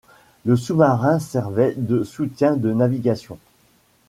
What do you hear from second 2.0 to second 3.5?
soutien de navigation.